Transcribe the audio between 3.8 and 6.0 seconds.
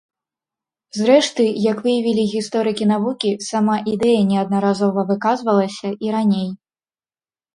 ідэя неаднаразова выказвалася